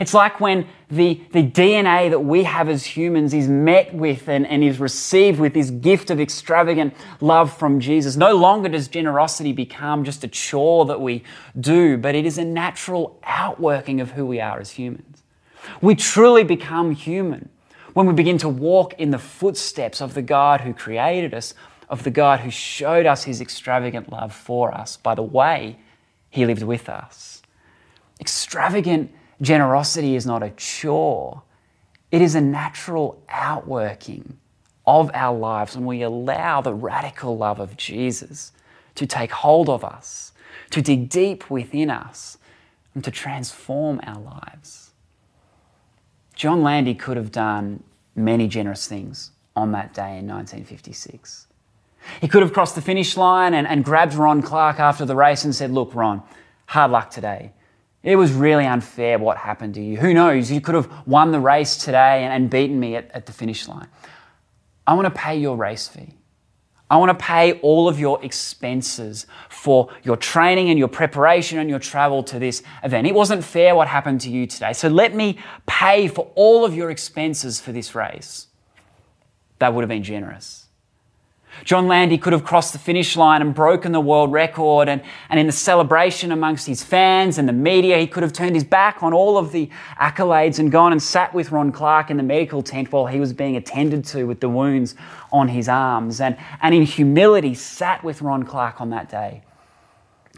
It's 0.00 0.14
like 0.14 0.40
when 0.40 0.66
the, 0.90 1.20
the 1.32 1.42
DNA 1.42 2.10
that 2.10 2.20
we 2.20 2.44
have 2.44 2.68
as 2.68 2.84
humans 2.84 3.32
is 3.32 3.48
met 3.48 3.94
with 3.94 4.28
and, 4.28 4.46
and 4.46 4.62
is 4.62 4.78
received 4.78 5.40
with 5.40 5.54
this 5.54 5.70
gift 5.70 6.10
of 6.10 6.20
extravagant 6.20 6.94
love 7.20 7.56
from 7.56 7.80
Jesus. 7.80 8.16
No 8.16 8.36
longer 8.36 8.68
does 8.68 8.88
generosity 8.88 9.52
become 9.52 10.04
just 10.04 10.24
a 10.24 10.28
chore 10.28 10.84
that 10.86 11.00
we 11.00 11.24
do, 11.58 11.96
but 11.96 12.14
it 12.14 12.26
is 12.26 12.38
a 12.38 12.44
natural 12.44 13.18
outworking 13.24 14.00
of 14.00 14.12
who 14.12 14.26
we 14.26 14.40
are 14.40 14.60
as 14.60 14.72
humans. 14.72 15.22
We 15.80 15.94
truly 15.94 16.44
become 16.44 16.92
human 16.92 17.48
when 17.94 18.06
we 18.06 18.12
begin 18.12 18.38
to 18.38 18.48
walk 18.48 18.94
in 18.94 19.10
the 19.10 19.18
footsteps 19.18 20.00
of 20.00 20.14
the 20.14 20.22
God 20.22 20.60
who 20.60 20.72
created 20.72 21.34
us, 21.34 21.54
of 21.88 22.04
the 22.04 22.10
God 22.10 22.40
who 22.40 22.50
showed 22.50 23.06
us 23.06 23.24
his 23.24 23.40
extravagant 23.40 24.10
love 24.10 24.34
for 24.34 24.72
us 24.74 24.96
by 24.96 25.14
the 25.14 25.22
way 25.22 25.78
he 26.30 26.44
lived 26.44 26.62
with 26.62 26.88
us. 26.88 27.42
Extravagant 28.20 29.12
Generosity 29.40 30.16
is 30.16 30.26
not 30.26 30.42
a 30.42 30.50
chore, 30.50 31.42
it 32.10 32.20
is 32.20 32.34
a 32.34 32.40
natural 32.40 33.22
outworking 33.28 34.38
of 34.86 35.10
our 35.14 35.36
lives 35.36 35.76
when 35.76 35.86
we 35.86 36.02
allow 36.02 36.60
the 36.60 36.74
radical 36.74 37.36
love 37.36 37.60
of 37.60 37.76
Jesus 37.76 38.52
to 38.94 39.06
take 39.06 39.30
hold 39.30 39.68
of 39.68 39.84
us, 39.84 40.32
to 40.70 40.82
dig 40.82 41.08
deep 41.08 41.48
within 41.50 41.90
us, 41.90 42.38
and 42.94 43.04
to 43.04 43.10
transform 43.10 44.00
our 44.02 44.20
lives. 44.20 44.90
John 46.34 46.62
Landy 46.62 46.94
could 46.94 47.16
have 47.16 47.30
done 47.30 47.82
many 48.16 48.48
generous 48.48 48.88
things 48.88 49.30
on 49.54 49.72
that 49.72 49.94
day 49.94 50.18
in 50.18 50.26
1956. 50.26 51.47
He 52.20 52.28
could 52.28 52.42
have 52.42 52.52
crossed 52.52 52.74
the 52.74 52.82
finish 52.82 53.16
line 53.16 53.54
and, 53.54 53.66
and 53.66 53.84
grabbed 53.84 54.14
Ron 54.14 54.42
Clarke 54.42 54.80
after 54.80 55.04
the 55.04 55.16
race 55.16 55.44
and 55.44 55.54
said, 55.54 55.70
Look, 55.70 55.94
Ron, 55.94 56.22
hard 56.66 56.90
luck 56.90 57.10
today. 57.10 57.52
It 58.02 58.16
was 58.16 58.32
really 58.32 58.64
unfair 58.64 59.18
what 59.18 59.36
happened 59.36 59.74
to 59.74 59.82
you. 59.82 59.98
Who 59.98 60.14
knows? 60.14 60.50
You 60.50 60.60
could 60.60 60.74
have 60.74 60.90
won 61.06 61.32
the 61.32 61.40
race 61.40 61.76
today 61.76 62.24
and, 62.24 62.32
and 62.32 62.50
beaten 62.50 62.78
me 62.78 62.96
at, 62.96 63.10
at 63.12 63.26
the 63.26 63.32
finish 63.32 63.66
line. 63.66 63.88
I 64.86 64.94
want 64.94 65.06
to 65.06 65.20
pay 65.20 65.38
your 65.38 65.56
race 65.56 65.88
fee. 65.88 66.14
I 66.90 66.96
want 66.96 67.16
to 67.16 67.24
pay 67.24 67.60
all 67.60 67.86
of 67.86 68.00
your 68.00 68.24
expenses 68.24 69.26
for 69.50 69.90
your 70.04 70.16
training 70.16 70.70
and 70.70 70.78
your 70.78 70.88
preparation 70.88 71.58
and 71.58 71.68
your 71.68 71.78
travel 71.78 72.22
to 72.24 72.38
this 72.38 72.62
event. 72.82 73.06
It 73.06 73.14
wasn't 73.14 73.44
fair 73.44 73.74
what 73.74 73.88
happened 73.88 74.22
to 74.22 74.30
you 74.30 74.46
today. 74.46 74.72
So 74.72 74.88
let 74.88 75.14
me 75.14 75.38
pay 75.66 76.08
for 76.08 76.30
all 76.34 76.64
of 76.64 76.74
your 76.74 76.90
expenses 76.90 77.60
for 77.60 77.72
this 77.72 77.94
race. 77.94 78.46
That 79.58 79.74
would 79.74 79.82
have 79.82 79.88
been 79.88 80.02
generous. 80.02 80.67
John 81.64 81.86
Landy 81.86 82.18
could 82.18 82.32
have 82.32 82.44
crossed 82.44 82.72
the 82.72 82.78
finish 82.78 83.16
line 83.16 83.42
and 83.42 83.54
broken 83.54 83.92
the 83.92 84.00
world 84.00 84.32
record, 84.32 84.88
and, 84.88 85.02
and 85.28 85.40
in 85.40 85.46
the 85.46 85.52
celebration 85.52 86.32
amongst 86.32 86.66
his 86.66 86.82
fans 86.82 87.38
and 87.38 87.48
the 87.48 87.52
media, 87.52 87.98
he 87.98 88.06
could 88.06 88.22
have 88.22 88.32
turned 88.32 88.54
his 88.54 88.64
back 88.64 89.02
on 89.02 89.12
all 89.12 89.36
of 89.36 89.52
the 89.52 89.68
accolades 90.00 90.58
and 90.58 90.70
gone 90.70 90.92
and 90.92 91.02
sat 91.02 91.34
with 91.34 91.50
Ron 91.50 91.72
Clarke 91.72 92.10
in 92.10 92.16
the 92.16 92.22
medical 92.22 92.62
tent 92.62 92.92
while 92.92 93.06
he 93.06 93.20
was 93.20 93.32
being 93.32 93.56
attended 93.56 94.04
to 94.06 94.24
with 94.24 94.40
the 94.40 94.48
wounds 94.48 94.94
on 95.32 95.48
his 95.48 95.68
arms, 95.68 96.20
and, 96.20 96.36
and 96.62 96.74
in 96.74 96.82
humility 96.82 97.54
sat 97.54 98.02
with 98.04 98.22
Ron 98.22 98.44
Clarke 98.44 98.80
on 98.80 98.90
that 98.90 99.08
day, 99.08 99.42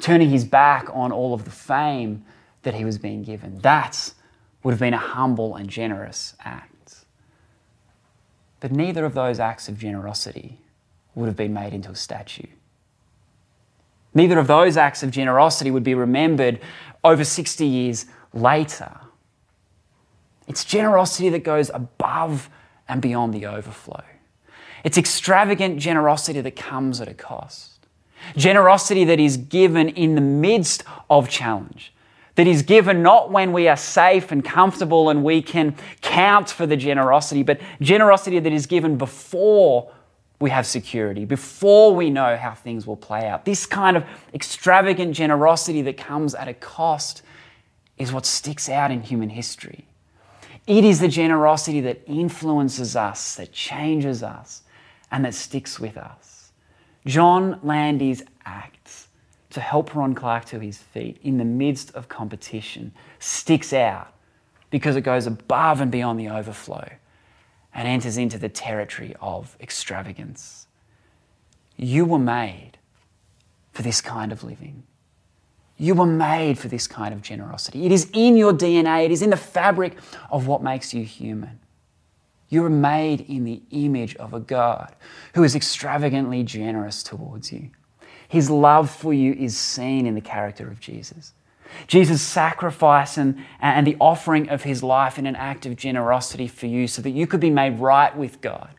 turning 0.01 0.31
his 0.31 0.45
back 0.45 0.89
on 0.93 1.13
all 1.13 1.35
of 1.35 1.45
the 1.45 1.51
fame 1.51 2.25
that 2.63 2.75
he 2.75 2.85
was 2.85 2.99
being 2.99 3.23
given. 3.23 3.59
That 3.61 4.13
would 4.63 4.73
have 4.73 4.81
been 4.81 4.95
a 4.95 4.99
humble 4.99 5.57
and 5.57 5.69
generous 5.69 6.35
act. 6.45 7.05
But 8.61 8.73
neither 8.73 9.07
of 9.07 9.15
those 9.15 9.41
acts 9.41 9.69
of 9.69 9.79
generosity 9.79 10.59
would 11.21 11.27
have 11.27 11.37
been 11.37 11.55
made 11.55 11.73
into 11.73 11.91
a 11.91 11.97
statue. 11.97 12.47
Neither 14.15 14.39
of 14.39 14.47
those 14.47 14.77
acts 14.77 15.03
of 15.03 15.11
generosity 15.11 15.71
would 15.71 15.85
be 15.85 15.95
remembered 15.95 16.61
over 17.05 17.25
60 17.25 17.65
years 17.65 18.07
later. 18.35 18.93
It's 20.49 20.65
generosity 20.65 21.29
that 21.29 21.45
goes 21.45 21.71
above 21.73 22.51
and 22.89 23.01
beyond 23.01 23.33
the 23.33 23.47
overflow. 23.47 24.03
It's 24.83 24.99
extravagant 24.99 25.79
generosity 25.79 26.41
that 26.41 26.57
comes 26.57 27.01
at 27.01 27.09
a 27.09 27.15
cost. 27.15 27.87
Generosity 28.37 29.05
that 29.05 29.21
is 29.21 29.37
given 29.37 29.91
in 29.91 30.15
the 30.15 30.21
midst 30.21 30.83
of 31.09 31.29
challenge. 31.29 31.93
That 32.35 32.47
is 32.47 32.63
given 32.63 33.03
not 33.03 33.31
when 33.31 33.53
we 33.53 33.69
are 33.69 33.77
safe 33.77 34.33
and 34.33 34.45
comfortable 34.45 35.11
and 35.11 35.23
we 35.23 35.43
can 35.43 35.77
count 36.01 36.51
for 36.51 36.67
the 36.67 36.77
generosity, 36.77 37.43
but 37.43 37.61
generosity 37.81 38.39
that 38.39 38.53
is 38.53 38.67
given 38.67 38.97
before 38.97 39.93
we 40.41 40.49
have 40.51 40.67
security, 40.67 41.27
before 41.27 41.95
we 41.95 42.09
know 42.09 42.37
how 42.37 42.55
things 42.55 42.87
will 42.87 42.97
play 42.97 43.27
out. 43.27 43.45
This 43.45 43.67
kind 43.67 43.97
of 43.97 44.05
extravagant 44.33 45.15
generosity 45.15 45.83
that 45.83 45.99
comes 45.99 46.35
at 46.35 46.49
a 46.49 46.55
cost 46.55 47.23
is 47.99 48.11
what 48.13 48.25
sticks 48.25 48.69
out 48.71 48.91
in 48.91 49.03
human 49.03 49.29
history. 49.29 49.87
It 50.67 50.85
is 50.85 51.01
the 51.01 51.09
generosity 51.09 51.83
that 51.83 52.03
influences 52.07 52.97
us, 52.97 53.35
that 53.37 53.53
changes 53.53 54.23
us, 54.23 54.63
and 55.11 55.25
that 55.27 55.35
sticks 55.35 55.79
with 55.79 55.99
us. 55.99 56.53
John 57.05 57.61
Landy's 57.63 58.23
acts 58.47 59.09
to 59.51 59.61
help 59.61 59.95
Ron 59.95 60.15
Clarke 60.15 60.47
to 60.47 60.61
his 60.61 60.79
feet 60.79 61.19
in 61.23 61.37
the 61.37 61.45
midst 61.45 61.95
of 61.95 62.09
competition 62.09 62.93
sticks 63.19 63.73
out 63.73 64.13
because 64.71 64.97
it 64.97 65.03
goes 65.03 65.27
above 65.27 65.81
and 65.81 65.91
beyond 65.91 66.19
the 66.19 66.29
overflow 66.29 66.89
and 67.75 67.87
enters 67.87 68.17
into 68.17 68.39
the 68.39 68.49
territory 68.49 69.15
of 69.21 69.57
extravagance. 69.61 70.67
You 71.77 72.05
were 72.05 72.19
made 72.19 72.73
for 73.73 73.83
this 73.83 74.01
kind 74.01 74.33
of 74.33 74.45
living. 74.45 74.83
You 75.77 75.95
were 75.95 76.07
made 76.07 76.59
for 76.59 76.69
this 76.69 76.87
kind 76.87 77.15
of 77.15 77.23
generosity. 77.23 77.87
It 77.87 77.93
is 77.93 78.11
in 78.13 78.37
your 78.37 78.53
DNA, 78.53 79.07
it 79.07 79.11
is 79.11 79.23
in 79.23 79.31
the 79.31 79.37
fabric 79.37 79.97
of 80.31 80.47
what 80.47 80.63
makes 80.63 80.93
you 80.93 81.05
human. 81.05 81.59
You 82.51 82.65
are 82.65 82.71
made 82.71 83.23
in 83.23 83.45
the 83.45 83.63
image 83.71 84.17
of 84.17 84.35
a 84.35 84.41
God 84.41 84.95
who 85.35 85.45
is 85.45 85.55
extravagantly 85.55 86.43
generous 86.43 87.03
towards 87.03 87.53
you. 87.53 87.71
His 88.29 88.51
love 88.51 88.91
for 88.91 89.15
you 89.15 89.33
is 89.33 89.57
seen 89.57 90.05
in 90.05 90.15
the 90.15 90.21
character 90.21 90.69
of 90.69 90.81
Jesus. 90.81 91.33
Jesus' 91.87 92.23
sacrifice 92.23 93.17
and, 93.17 93.45
and 93.61 93.87
the 93.87 93.97
offering 94.01 94.49
of 94.49 94.63
his 94.63 94.83
life 94.83 95.19
in 95.19 95.27
an 95.27 95.37
act 95.37 95.67
of 95.67 95.77
generosity 95.77 96.49
for 96.49 96.67
you 96.67 96.87
so 96.87 97.03
that 97.03 97.11
you 97.11 97.27
could 97.27 97.41
be 97.41 97.51
made 97.51 97.79
right 97.79 98.17
with 98.17 98.41
God 98.41 98.71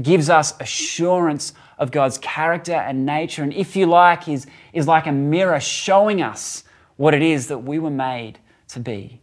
gives 0.00 0.30
us 0.30 0.54
assurance 0.60 1.52
of 1.78 1.90
God's 1.90 2.18
character 2.18 2.74
and 2.74 3.04
nature. 3.04 3.42
And 3.42 3.52
if 3.52 3.76
you 3.76 3.86
like, 3.86 4.28
is, 4.28 4.46
is 4.72 4.86
like 4.86 5.06
a 5.06 5.12
mirror 5.12 5.60
showing 5.60 6.22
us 6.22 6.64
what 6.96 7.14
it 7.14 7.22
is 7.22 7.48
that 7.48 7.58
we 7.58 7.78
were 7.78 7.90
made 7.90 8.38
to 8.68 8.80
be. 8.80 9.20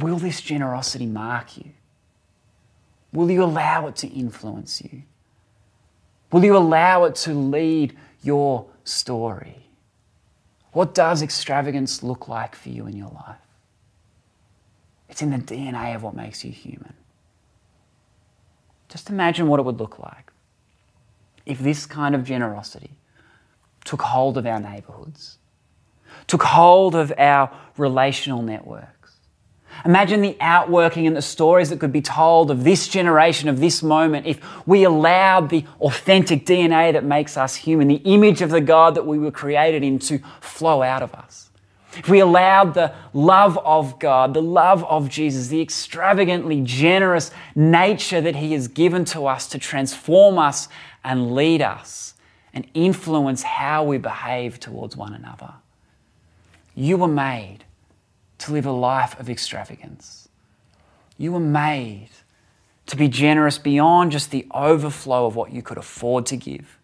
Will 0.00 0.16
this 0.16 0.40
generosity 0.40 1.06
mark 1.06 1.56
you? 1.56 1.70
Will 3.12 3.30
you 3.30 3.42
allow 3.42 3.86
it 3.86 3.96
to 3.96 4.06
influence 4.08 4.82
you? 4.82 5.02
Will 6.30 6.44
you 6.44 6.56
allow 6.56 7.04
it 7.04 7.14
to 7.16 7.32
lead 7.32 7.96
your 8.22 8.66
story? 8.84 9.67
What 10.78 10.94
does 10.94 11.22
extravagance 11.22 12.04
look 12.04 12.28
like 12.28 12.54
for 12.54 12.68
you 12.68 12.86
in 12.86 12.96
your 12.96 13.08
life? 13.08 13.40
It's 15.08 15.22
in 15.22 15.30
the 15.30 15.38
DNA 15.38 15.96
of 15.96 16.04
what 16.04 16.14
makes 16.14 16.44
you 16.44 16.52
human. 16.52 16.94
Just 18.88 19.10
imagine 19.10 19.48
what 19.48 19.58
it 19.58 19.64
would 19.64 19.80
look 19.80 19.98
like 19.98 20.30
if 21.44 21.58
this 21.58 21.84
kind 21.84 22.14
of 22.14 22.22
generosity 22.22 22.92
took 23.84 24.02
hold 24.02 24.38
of 24.38 24.46
our 24.46 24.60
neighborhoods, 24.60 25.38
took 26.28 26.44
hold 26.44 26.94
of 26.94 27.12
our 27.18 27.50
relational 27.76 28.42
network, 28.42 28.97
Imagine 29.84 30.22
the 30.22 30.36
outworking 30.40 31.06
and 31.06 31.16
the 31.16 31.22
stories 31.22 31.70
that 31.70 31.78
could 31.78 31.92
be 31.92 32.02
told 32.02 32.50
of 32.50 32.64
this 32.64 32.88
generation, 32.88 33.48
of 33.48 33.60
this 33.60 33.82
moment, 33.82 34.26
if 34.26 34.40
we 34.66 34.84
allowed 34.84 35.50
the 35.50 35.64
authentic 35.80 36.44
DNA 36.44 36.92
that 36.92 37.04
makes 37.04 37.36
us 37.36 37.56
human, 37.56 37.88
the 37.88 38.02
image 38.04 38.42
of 38.42 38.50
the 38.50 38.60
God 38.60 38.94
that 38.94 39.06
we 39.06 39.18
were 39.18 39.30
created 39.30 39.82
in, 39.82 39.98
to 40.00 40.18
flow 40.40 40.82
out 40.82 41.02
of 41.02 41.14
us. 41.14 41.50
If 41.96 42.08
we 42.08 42.20
allowed 42.20 42.74
the 42.74 42.92
love 43.12 43.58
of 43.58 43.98
God, 43.98 44.34
the 44.34 44.42
love 44.42 44.84
of 44.84 45.08
Jesus, 45.08 45.48
the 45.48 45.60
extravagantly 45.60 46.60
generous 46.60 47.30
nature 47.54 48.20
that 48.20 48.36
He 48.36 48.52
has 48.52 48.68
given 48.68 49.04
to 49.06 49.26
us 49.26 49.48
to 49.48 49.58
transform 49.58 50.38
us 50.38 50.68
and 51.02 51.34
lead 51.34 51.62
us 51.62 52.14
and 52.52 52.66
influence 52.74 53.42
how 53.42 53.84
we 53.84 53.98
behave 53.98 54.60
towards 54.60 54.96
one 54.96 55.14
another. 55.14 55.54
You 56.74 56.96
were 56.96 57.08
made 57.08 57.64
to 58.38 58.52
live 58.52 58.66
a 58.66 58.72
life 58.72 59.18
of 59.18 59.28
extravagance. 59.28 60.28
You 61.16 61.32
were 61.32 61.40
made 61.40 62.10
to 62.86 62.96
be 62.96 63.08
generous 63.08 63.58
beyond 63.58 64.12
just 64.12 64.30
the 64.30 64.46
overflow 64.52 65.26
of 65.26 65.36
what 65.36 65.52
you 65.52 65.62
could 65.62 65.78
afford 65.78 66.24
to 66.26 66.36
give, 66.36 66.78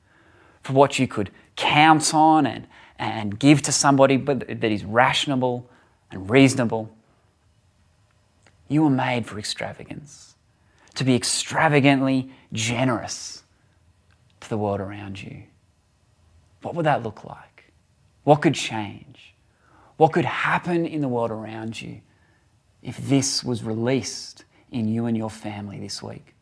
for 0.63 0.73
what 0.73 0.99
you 0.99 1.09
could 1.09 1.31
count 1.57 2.13
on 2.13 2.47
and, 2.47 2.67
and 2.99 3.39
give 3.39 3.63
to 3.63 3.73
somebody 3.73 4.17
that 4.17 4.65
is 4.65 4.85
rational 4.85 5.69
and 6.11 6.29
reasonable. 6.29 6.95
You 8.69 8.83
were 8.83 8.91
made 8.91 9.27
for 9.27 9.39
extravagance, 9.39 10.35
to 10.95 11.05
be 11.05 11.15
extravagantly 11.15 12.31
generous 12.53 13.43
to 14.41 14.49
the 14.49 14.59
world 14.59 14.81
around 14.81 15.23
you. 15.23 15.45
What 16.63 16.75
would 16.75 16.87
that 16.87 17.03
look 17.03 17.25
like? 17.25 17.73
What 18.25 18.43
could 18.43 18.55
change? 18.55 19.34
What 19.97 20.13
could 20.13 20.25
happen 20.25 20.87
in 20.87 21.01
the 21.01 21.09
world 21.09 21.31
around 21.31 21.81
you 21.81 22.01
if 22.83 22.97
this 22.97 23.45
was 23.45 23.63
released 23.63 24.45
in 24.71 24.89
you 24.89 25.07
and 25.07 25.17
your 25.17 25.31
family 25.31 25.79
this 25.79 26.03
week? 26.03 26.34